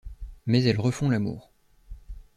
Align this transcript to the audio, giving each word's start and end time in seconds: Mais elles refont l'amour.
Mais 0.47 0.63
elles 0.63 0.79
refont 0.79 1.11
l'amour. 1.11 1.51